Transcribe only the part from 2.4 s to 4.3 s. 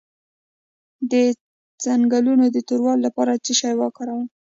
د توروالي لپاره باید څه شی وکاروم؟